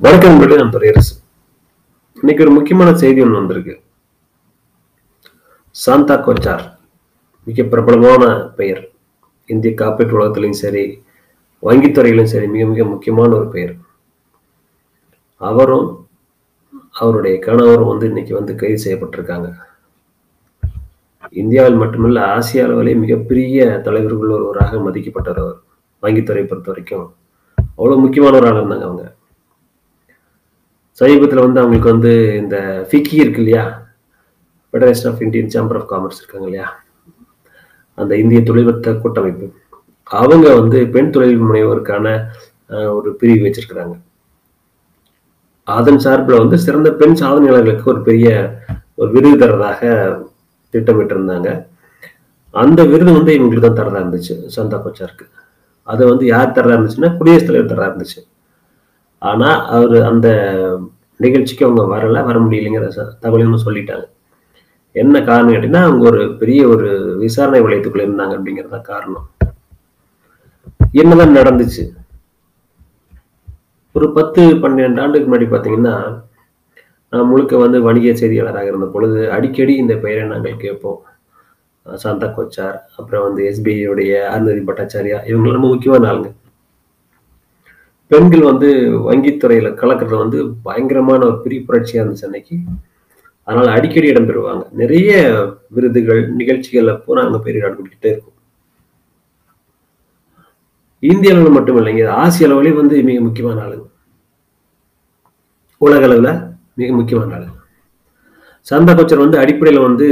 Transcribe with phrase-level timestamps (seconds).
[0.00, 1.12] வணக்கம் நண்பர்களே நான் துறையரசு
[2.18, 3.74] இன்னைக்கு ஒரு முக்கியமான செய்தி ஒன்று வந்திருக்கு.
[5.74, 6.64] சாந்தா கோச்சார்
[7.46, 8.24] மிக பிரபலமான
[8.58, 8.82] பெயர்.
[9.46, 10.84] இந்திய காப்பீட்டு உலகத்திலையும் சரி
[11.62, 13.74] வங்கித்துறையிலும் சரி மிக மிக முக்கியமான ஒரு பெயர்.
[15.50, 15.88] அவரும்
[16.90, 19.50] அவருடைய கணவரும் வந்து இன்னைக்கு வந்து கைது செய்யப்பட்டிருக்காங்க.
[21.42, 25.60] இந்தியாவில் மட்டுமல்ல ஆசிய அளவிலே மிகப்பெரிய தலைவர்கள் ஒருவராக மதிக்கப்பட்டவர் அவர்.
[26.02, 27.14] வங்கித்துறை பொறுத்த வரைக்கும்
[27.76, 29.14] அவ்வளோ முக்கியமான ஒரு ஆள் இருந்தாங்க அவங்க.
[31.00, 32.12] சமீபத்தில் வந்து அவங்களுக்கு வந்து
[32.42, 32.56] இந்த
[32.88, 33.64] ஃபிக்கி இருக்கு இல்லையா?
[34.70, 36.66] Federation of Indian chamber of commerce இருக்காங்க இல்லையா?
[37.98, 39.46] அந்த இந்திய தொழில்நுட்ப கூட்டமைப்பு.
[40.10, 42.06] அவங்க வந்து பெண் தொழில் முனைவோருக்கான
[42.96, 43.94] ஒரு பிரிவு வச்சிருக்கிறாங்க.
[45.76, 48.28] அதன் சார்பில் வந்து சிறந்த பெண் சாதனையாளர்களுக்கு ஒரு பெரிய
[49.00, 49.80] ஒரு விருது தரதாக
[50.74, 51.50] திட்டமிட்டு இருந்தாங்க
[52.62, 54.34] அந்த விருது வந்து இவங்களுக்கு தான் தரதா இருந்துச்சு.
[54.56, 55.26] சந்தா கோச்சாருக்கு.
[55.88, 58.20] அதை வந்து யார் தரதா இருந்துச்சுன்னா குடியரசுத் தலைவர் தரதா இருந்துச்சு.
[59.18, 60.28] ஆனா அவர் அந்த
[61.16, 64.04] நிகழ்ச்சிக்கு அவங்க வரல வர முடியலைங்கிற ச- தகவலையும் சொல்லிட்டாங்க.
[64.92, 69.30] என்ன காரணம் கேட்டீங்கன்னா அவங்க ஒரு பெரிய ஒரு விசாரணை வளையத்துக்குள்ள இருந்தாங்க அப்படிங்கிறது தான் காரணம்.
[70.92, 71.92] என்னதான் நடந்துச்சு?
[73.92, 76.22] ஒரு பத்து பன்னெண்டு ஆண்டுக்கு முன்னாடி பார்த்தீங்கன்னா
[77.10, 81.02] நான் முழுக்க வந்து வணிக செய்தியாளராக இருந்த பொழுது அடிக்கடி இந்த பெயரை நாங்கள் கேட்போம்.
[81.94, 86.43] சாந்தா கோச்சார் அப்புறம் வந்து எஸ்பிஐயுடைய உடைய அருந்ததி பட்டாச்சாரியா இவங்க ரொம்ப முக்கியமான ஆளுங்க.
[88.06, 88.68] பெண்கள் வந்து
[89.10, 92.56] வங்கித்துறையில கலக்கிறது வந்து பயங்கரமான ஒரு பெரிய புரட்சியா இருந்துச்சு அன்னைக்கு.
[93.42, 94.72] அதனால அடிக்கடி இடம்பெறுவாங்க.
[94.72, 95.32] நிறைய
[95.68, 98.32] விருதுகள் நிகழ்ச்சிகள்ல அப்போ அவங்க பெரிய கொடுத்துட்டே இருக்கும்.
[100.98, 103.86] இந்திய அளவில் மட்டும் இல்லைங்க ஆசிய அளவுலேயும் வந்து மிக முக்கியமான ஆளுங்க.
[105.78, 107.58] உலக அளவுல மிக முக்கியமான ஆளுங்க.
[108.70, 110.06] சந்தா கோச்சர் வந்து அடிப்படையில வந்து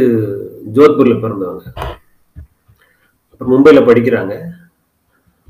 [0.75, 1.63] ஜோத்பூர்ல பிறந்தவங்க.
[3.31, 4.41] அப்புறம் மும்பையில் படிக்கிறாங்க.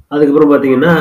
[0.08, 0.92] அதுக்கப்புறம் பாத்தீங்கன்னா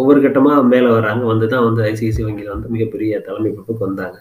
[0.00, 4.18] ஒவ்வொரு கட்டமா மேல வராங்க வந்து தான் வந்து ஐசிஐசி வங்கியில் வந்து மிகப்பெரிய தலைமை பொறுப்புக்கு வந்தாங்க.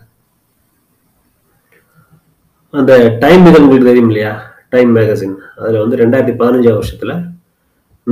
[2.79, 4.33] அந்த டைம் இது உங்களுக்கு தெரியும் இல்லையா?
[4.73, 5.37] Time magazine.
[5.61, 7.13] அதுல வந்து ரெண்டாயிரத்தி பதினஞ்சாம் வருஷத்துல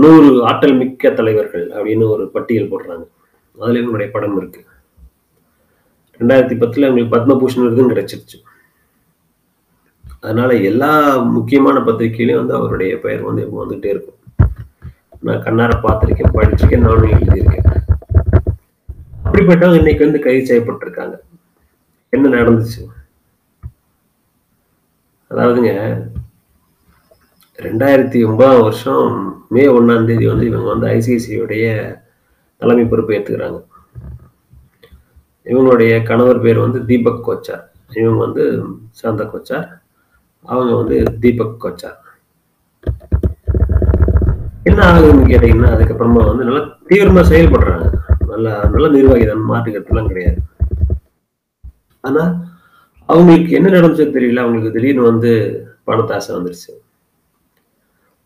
[0.01, 3.05] நூறு ஆற்றல் மிக்க தலைவர்கள் அப்படின்னு ஒரு பட்டியல் போடுறாங்க.
[3.57, 4.61] அதில் இவங்களுடைய படம் இருக்கு.
[6.19, 8.37] ரெண்டாயிரத்தி பத்துல அவங்களுக்கு பத்மபூஷன் விருதும் கிடைச்சிருச்சு.
[10.19, 10.91] அதனால எல்லா
[11.35, 14.13] முக்கியமான பத்திரிகையிலையும் வந்து அவருடைய பெயர் வந்து இப்போ வந்துட்டே இருக்கும்.
[15.27, 17.56] நான் கண்ணார பார்த்துருக்கேன் படிச்சிருக்கேன் நானும் எழுதியிருக்கேன்.
[19.27, 21.19] அப்படிப்பட்டவங்க இன்னைக்கு வந்து கைது செய்யப்பட்டிருக்காங்க
[22.09, 22.87] என்ன நடந்துச்சு?
[25.29, 26.01] அதாவதுங்க
[27.57, 31.95] ரெண்டாயிரத்தி ஒன்பதாம் வருஷம் மே ஒண்ணாம் தேதி வந்து இவங்க வந்து ஐசிஐசியுடைய
[32.57, 33.65] தலைமை பொறுப்பு ஏற்றுக்கிறாங்க
[35.45, 37.63] இவங்களுடைய கணவர் பேர் வந்து தீபக் கோச்சார்.
[37.97, 39.81] இவங்க வந்து சாந்த கோச்சார்.
[40.43, 41.95] அவங்க வந்து தீபக் கோச்சார்.
[44.63, 47.96] என்ன ஆகுதுன்னு கேட்டீங்கன்னா அதுக்கப்புறமா வந்து நல்லா தீவிரமா செயல்படுறாங்க.
[48.37, 50.39] நல்லா நல்ல நிர்வாகி தான் மாற்றுக்கிறதுலாம் கிடையாது.
[52.03, 52.23] ஆனா
[53.09, 55.31] அவங்களுக்கு என்ன நடந்துச்சு தெரியல அவங்களுக்கு திடீர்னு வந்து
[55.87, 56.71] பணத்தாசை வந்துருச்சு.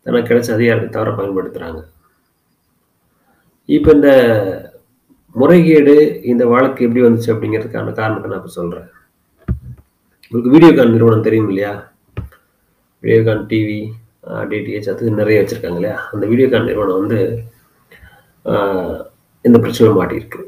[0.05, 1.81] தனக்கு கிடைச்ச அதிகாரத்தை தவற பயன்படுத்துறாங்க.
[3.69, 4.11] இப்ப இந்த
[5.35, 5.93] முறைகேடு
[6.31, 8.89] இந்த வழக்கு எப்படி வந்துச்சு அப்படிங்கிறதுக்கான காரணத்தை நான் இப்ப சொல்றேன்.
[10.31, 11.73] உங்களுக்கு வீடியோகான் நிறுவனம் தெரியும் இல்லையா?
[13.03, 13.79] வீடியோகான் டிவி
[14.49, 15.97] டிடிஹெச் அது நிறைய வச்சிருக்காங்க இல்லையா?
[16.13, 17.19] அந்த வீடியோகான் நிறுவனம் வந்து
[18.45, 18.99] ஆஹ்,
[19.45, 20.41] இந்த பிரச்சனை மாட்டியிருக்கு.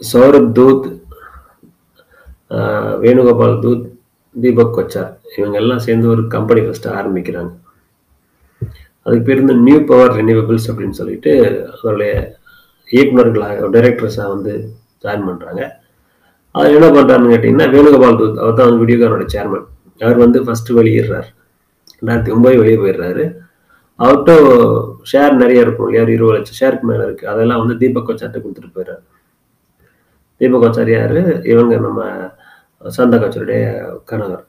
[0.00, 0.86] சௌரப் தூத்
[3.04, 3.84] வேணுகோபால் தூத்
[4.42, 7.52] தீபக் கொச்சார் இவங்க எல்லாம் சேர்ந்து ஒரு கம்பெனி ஃபஸ்ட்டு ஆரம்பிக்கிறாங்க.
[9.06, 11.32] அதுக்கு பேர் இந்த நியூ பவர் ரெனியூவபிள்ஸ் அப்படின்னு சொல்லிட்டு
[11.72, 12.12] அதோடைய
[12.88, 14.52] இயக்குநர்களாக டைரக்டர்ஸாக வந்து
[15.04, 15.62] ஜாயின் பண்ணுறாங்க
[16.54, 19.66] அதில் என்ன பண்ணுறாருன்னு கேட்டிங்கன்னா வேணுகோபால் தூத் அவர் தான் வந்து வீடியோகானோட சேர்மன்
[20.00, 21.28] அவர் வந்து ஃபஸ்ட்டு வெளியிடுறார்
[21.98, 23.24] ரெண்டாயிரத்தி ஒம்பது வெளியே போயிடுறாரு.
[23.98, 24.32] அவர்கிட்ட
[25.10, 26.02] ஷேர் நிறைய இருக்கும் இல்லையா?
[26.06, 27.24] ஒரு இருபது லட்சம் ஷேருக்கு மேலே இருக்கு.
[27.32, 29.04] அதெல்லாம் வந்து தீபக் கோச்சார்ட்ட கொடுத்துட்டு போயிடுறாரு
[30.40, 31.20] தீபக் கோச்சார் யாரு?
[31.52, 32.00] இவங்க நம்ம
[32.98, 33.62] சந்தா கோச்சருடைய
[34.10, 34.44] கணவர்.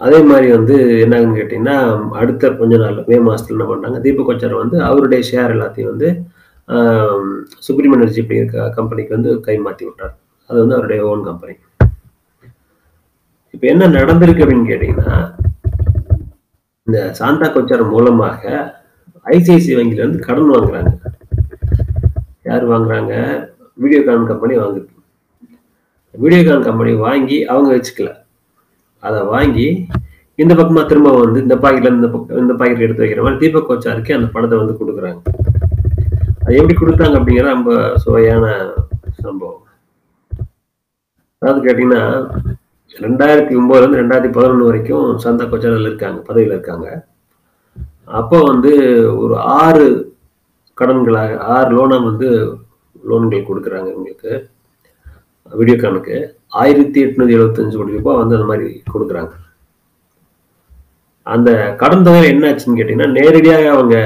[0.00, 0.74] அதே மாதிரி வந்து
[1.04, 1.76] என்னங்கன்னு கேட்டிங்கன்னா
[2.20, 3.98] அடுத்த கொஞ்ச நாள் மே மாசத்துல என்ன பண்ணாங்க?
[4.06, 6.08] தீபக் கொச்சார் வந்து அவருடைய ஷேர் எல்லாத்தையும் வந்து
[7.66, 10.14] சுப்ரீம் எனர்ஜி அப்படிங்கிற கம்பெனிக்கு வந்து கை மாற்றி விட்டார்.
[10.50, 11.54] அது வந்து அவருடைய ஓன் கம்பெனி
[13.54, 15.12] இப்போ என்ன நடந்திருக்கு அப்படின்னு கேட்டிங்கன்னா
[16.88, 18.42] இந்த சாந்தா கொச்சார் மூலமாக
[19.26, 20.92] ஐசிஐசி வங்கியில இருந்து கடன் வாங்குறாங்க.
[22.42, 23.14] யார் வாங்குறாங்க?
[23.82, 24.88] வீடியோகான் கம்பெனி வாங்குது
[26.14, 28.10] வீடியோகான் கம்பெனி வாங்கி அவங்க வச்சுக்கல.
[29.02, 29.66] அதை வாங்கி
[30.34, 34.16] இந்த பக்கமா திரும்ப வந்து இந்த பாக்கெட்ல இந்த பக்கம் இந்த பாக்கெட் எடுத்து வைக்கிற மாதிரி தீபக் கோச்சாருக்கு
[34.16, 35.20] அந்த பணத்தை வந்து கொடுக்குறாங்க.
[36.44, 38.44] அது எப்படி கொடுத்தாங்க அப்படிங்கிறது ரொம்ப சுவையான
[39.22, 39.62] சம்பவம்.
[41.42, 42.02] அதாவது கேட்டீங்கன்னா
[43.04, 46.88] ரெண்டாயிரத்தி ஒம்போதுலேருந்து ரெண்டாயிரத்தி பதினொன்று வரைக்கும் சந்தா கொச்சாரில் இருக்காங்க பதவியில் இருக்காங்க.
[48.20, 48.70] அப்போ வந்து
[49.22, 49.34] ஒரு
[49.64, 49.86] ஆறு
[50.78, 52.28] கடன்களாக ஆறு லோனை வந்து
[53.10, 54.32] லோன்கள் கொடுக்குறாங்க இவங்களுக்கு
[55.52, 56.16] வீடியோகானுக்கு.
[56.62, 59.32] ஆயிரத்தி எட்நூத்தி எழுபத்தஞ்சு கோடி ரூபாய் வந்து அந்த மாதிரி கொடுக்குறாங்க.
[61.26, 61.50] அந்த
[61.80, 63.96] கடன் தொகை என்னாச்சுன்னு கேட்டிங்கன்னா நேரடியாக அவங்க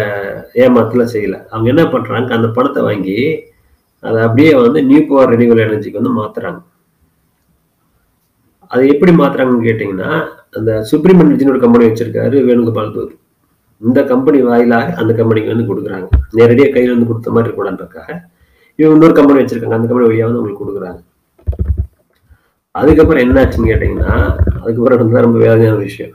[0.65, 1.37] ஏமாத்துல செய்யல.
[1.53, 3.19] அவங்க என்ன பண்ணுறாங்க அந்த பணத்தை வாங்கி
[4.03, 6.61] அதை அப்படியே வந்து நியூ பவர் ரெனியூவல் எனர்ஜிக்கு வந்து மாற்றுறாங்க
[8.73, 10.11] அது எப்படி மாத்துறாங்கன்னு கேட்டீங்கன்னா
[10.59, 13.19] அந்த சுப்ரீம் எனர்ஜின்னு ஒரு கம்பெனி வச்சிருக்காரு வேணுகோபால் தூத்
[13.81, 16.07] இந்த கம்பெனி வாயிலாக அந்த கம்பெனிக்கு வந்து கொடுக்குறாங்க.
[16.39, 18.09] நேரடியாக கையில் வந்து கொடுத்த மாதிரி இருக்கக்கூடாதுக்காக
[18.79, 19.79] இவங்க இன்னொரு கம்பெனி வச்சிருக்காங்க.
[19.79, 21.01] அந்த கம்பெனி வழியாக வந்து உங்களுக்கு கொடுக்குறாங்க.
[22.75, 24.13] அதுக்கப்புறம் என்ன ஆச்சுன்னு கேட்டீங்கன்னா
[24.63, 26.15] அதுக்கப்புறம் வந்து ரொம்ப வேதனையான விஷயம்.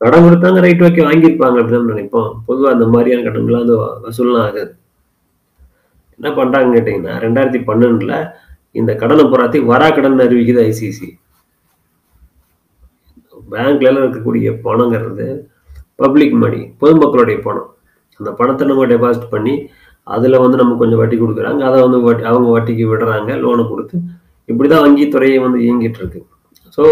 [0.00, 2.30] கடன் கொடுத்தாங்க ரைட் ஓகே வாங்கியிருப்பாங்க அப்படின்னு நினைப்போம்.
[2.46, 3.76] பொதுவாக அந்த மாதிரியான கடன்கள்லாம் வந்து
[4.06, 4.72] வசூல்லாம் ஆகாது.
[6.18, 8.16] என்ன பண்ணுறாங்கன்னு கேட்டிங்கன்னா ரெண்டாயிரத்தி பன்னெண்டில்
[8.80, 11.08] இந்த கடனை புறாத்தி வரா கடன் அறிவிக்குது ஐசிசி
[13.52, 15.26] பேங்க்லலாம் இருக்கக்கூடிய பணங்கிறது
[16.02, 17.68] பப்ளிக் மணி பொதுமக்களுடைய பணம்.
[18.20, 19.54] அந்த பணத்தை நம்ம டெபாசிட் பண்ணி
[20.14, 21.60] அதில் வந்து நம்ம கொஞ்சம் வட்டி கொடுக்குறாங்க.
[21.68, 23.96] அதை வந்து வட்டி அவங்க வட்டிக்கு விடுறாங்க லோனை கொடுத்து.
[24.48, 26.20] இப்படி தான் வங்கி துறையை வந்து இயங்கிட்டு இருக்கு.
[26.76, 26.82] ஸோ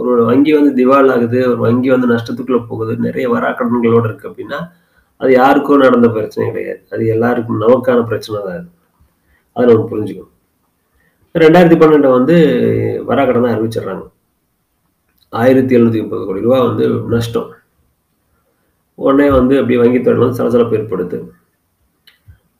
[0.00, 4.58] ஒரு வங்கி வந்து திவால் ஆகுது ஒரு வங்கி வந்து நஷ்டத்துக்குள்ளே போகுது நிறைய வராக்கடன்களோடு இருக்குது அப்படின்னா
[5.20, 6.80] அது யாருக்கும் நடந்த பிரச்சனை கிடையாது.
[6.94, 8.68] அது எல்லாருக்கும் நமக்கான பிரச்சனை தான் அது.
[9.56, 10.32] அதை நம்ம புரிஞ்சுக்கணும்.
[11.42, 12.36] ரெண்டாயிரத்தி பன்னெண்டை வந்து
[13.10, 14.04] வராக்கடன் தான் அறிவிச்சிடுறாங்க.
[15.40, 16.84] ஆயிரத்தி எழுநூத்தி முப்பது கோடி ரூபா வந்து
[17.14, 17.48] நஷ்டம்.
[18.98, 21.18] உடனே வந்து அப்படி வங்கித்துறையில் வந்து சலசலப்பு ஏற்படுது.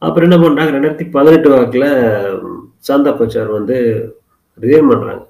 [0.06, 1.88] அப்புறம் என்ன பண்ணுறாங்க ரெண்டாயிரத்தி பதினெட்டு வாக்கில்
[2.88, 3.76] சாந்தா கோச்சார் வந்து
[4.59, 5.23] ரிசைன் பண்ணுறாங்க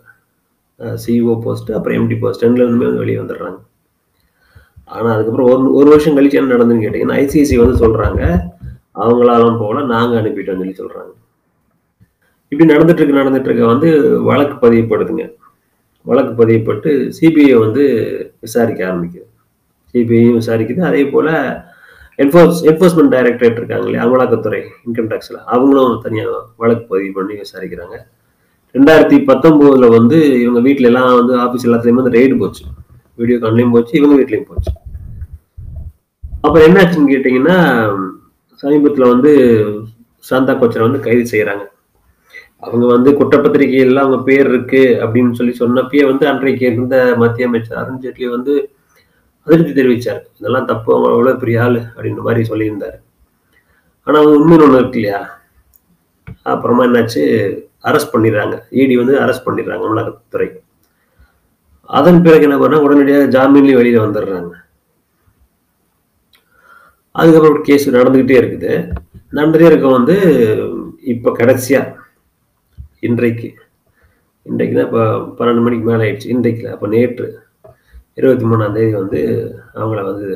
[1.03, 3.59] சிஇஓ போஸ்ட் அப்புறம் எம்டி போஸ்ட் ரெண்டுல இருந்துமே வந்து வெளியே வந்துடுறாங்க.
[4.95, 8.23] ஆனால் அதுக்கப்புறம் ஒரு ஒரு வருஷம் கழிச்சு என்ன நடந்துன்னு கேட்டிங்கன்னா ஐசிசி வந்து சொல்கிறாங்க
[9.05, 11.13] அவங்களாலும் போகல நாங்கள் அனுப்பிட்டோம்னு சொல்லி சொல்கிறாங்க
[12.53, 13.89] இப்படி நடந்துட்டு இருக்கு நடந்துட்டு இருக்க வந்து
[14.29, 15.25] வழக்கு பதிவுப்படுதுங்க
[16.07, 17.85] வழக்கு பதியப்பட்டு சிபிஐ வந்து
[18.47, 19.29] விசாரிக்க ஆரம்பிக்குது.
[19.95, 20.83] சிபிஐயும் விசாரிக்குது.
[20.91, 21.31] அதே போல்
[22.23, 27.97] என்ஃபோர்ஸ் என்ஃபோர்ஸ்மெண்ட் டைரக்டரேட் இருக்காங்க இல்லையா அமலாக்கத்துறை இன்கம் டேக்ஸில் அவங்களும் தனியாக வழக்கு பதிவு பண்ணி விசாரிக்கிறாங்க.
[28.75, 32.65] ரெண்டாயிரத்தி பத்தொம்போதில் வந்து இவங்க வீட்டில் எல்லாம் வந்து ஆஃபீஸ் எல்லாத்துலயுமே வந்து ரெய்டு போச்சு.
[33.19, 34.73] வீடியோ கான்லையும் போச்சு இவங்க வீட்லேயும் போச்சு.
[36.45, 37.59] அப்புறம் என்னாச்சுன்னு கேட்டிங்கன்னா
[38.63, 39.31] சமீபத்தில் வந்து
[40.25, 41.65] சாந்தா கோச்சரை வந்து கைது செய்கிறாங்க
[42.57, 48.01] அவங்க வந்து குற்றப்பத்திரிகையில் அவங்க பேர் இருக்கு அப்படின்னு சொல்லி சொன்னப்பயே வந்து அன்றைக்கு இருந்த மத்திய அமைச்சர் அருண்
[48.03, 48.71] ஜேட்லி வந்து
[49.47, 50.21] அதிருப்தி தெரிவிச்சார்.
[50.39, 52.99] இதெல்லாம் தப்பு அவங்க எவ்வளவு பெரிய ஆள் அப்படின்ற மாதிரி சொல்லியிருந்தாரு.
[54.03, 55.39] ஆனா அவங்க உண்மைன்னு ஒண்ணு இருக்கு இல்லையா?
[56.43, 57.23] அப்புறமா என்னாச்சு?
[57.83, 58.59] அரெஸ்ட் பண்ணிடுறாங்க.
[58.71, 60.49] இடி வந்து அரெஸ்ட் பண்ணிடுறாங்க அமலாக்கத்துறை.
[61.83, 64.53] அதன் பிறகு என்ன பண்ணா உடனடியாக ஜாமீன்லயும் வெளியில வந்துடுறாங்க.
[67.11, 68.93] அதுக்கப்புறம் கேஸ் நடந்துகிட்டே இருக்குது.
[69.33, 70.17] நடந்துகிட்டே இருக்க வந்து
[71.03, 72.03] இப்ப கடைசியா
[73.09, 73.49] இன்றைக்கு.
[74.49, 75.03] இன்றைக்கு தான் இப்போ
[75.39, 76.33] பன்னெண்டு மணிக்கு மேலே ஆயிடுச்சு.
[76.35, 77.27] இன்றைக்கு அப்போ நேற்று
[78.19, 79.21] இருபத்தி மூணாம் தேதி வந்து
[79.79, 80.29] அவங்கள வந்து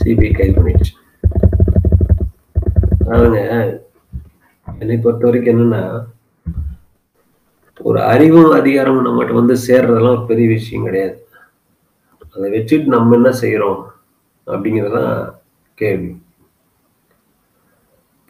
[0.00, 0.94] சிபிஐ கைது பண்ணிடுச்சு.
[3.12, 3.40] அதுங்க
[4.82, 5.82] என்னை பொறுத்த வரைக்கும் என்னன்னா
[7.88, 11.16] ஒரு அறிவும் அதிகாரமும் நம்மகிட்ட வந்து சேர்றதெல்லாம் ஒரு பெரிய விஷயம் கிடையாது.
[12.34, 13.80] அதை வச்சுட்டு நம்ம என்ன செய்கிறோம்
[14.46, 15.14] அப்படிங்கிறதான்
[15.82, 16.10] கேள்வி.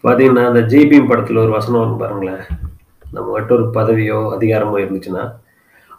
[0.05, 2.44] பார்த்தீங்கன்னா அந்த ஜிபிஎம் படத்தில் ஒரு வசனம் வரும் பாருங்களேன்.
[3.14, 5.24] நம்ம ஒரு பதவியோ அதிகாரமோ இருந்துச்சுன்னா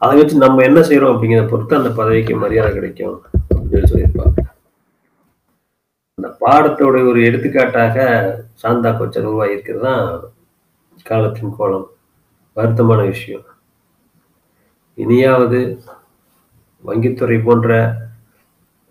[0.01, 3.17] அதை வச்சு நம்ம என்ன செய்யறோம் அப்படிங்கிறத பொறுத்து அந்த பதவிக்கு மரியாதை கிடைக்கும்
[3.55, 4.37] அப்படின்னு சொல்லியிருப்பாங்க.
[6.17, 7.97] அந்த பாடத்தோட ஒரு எடுத்துக்காட்டாக
[8.53, 10.05] சாந்தா கொச்சர் உருவாகியிருக்கிறது தான்
[11.05, 11.87] காலத்தின் கோலம்.
[12.57, 13.45] வருத்தமான விஷயம்.
[14.97, 15.59] இனியாவது
[16.83, 17.69] வங்கித்துறை போன்ற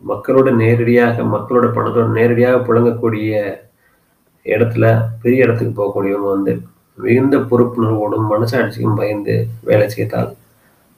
[0.03, 3.33] மக்களோட நேரடியாக மக்களோட பணத்தோட நேரடியாக புழங்கக்கூடிய
[4.47, 4.87] இடத்துல
[5.23, 6.53] பெரிய இடத்துக்கு போகக்கூடியவங்க வந்து
[6.99, 9.35] மிகுந்த பொறுப்புணர்வோடும் மனசாட்சியும் பயந்து
[9.69, 10.31] வேலை செய்தால்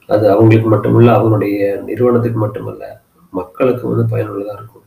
[0.09, 1.57] அது அவங்களுக்கு மட்டுமல்ல அவங்களுடைய
[1.89, 2.83] நிறுவனத்துக்கு மட்டுமல்ல
[3.39, 4.85] மக்களுக்கு வந்து பயனுள்ளதாக இருக்கும்.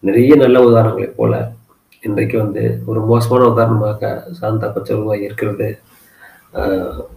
[0.00, 1.34] நிறைய நல்ல உதாரணங்களைப் போல
[2.02, 5.68] இன்றைக்கு வந்து ஒரு மோசமான உதாரணமாக சாந்தா பச்சை இருக்கிறது.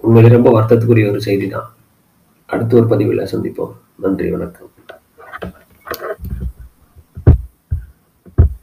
[0.01, 1.69] உண்மையிலே ரொம்ப வருத்தத்துக்குரிய ஒரு செய்தி தான்
[2.45, 3.73] அடுத்த ஒரு பதிவில் சந்திப்போம்.
[4.03, 4.68] நன்றி வணக்கம்.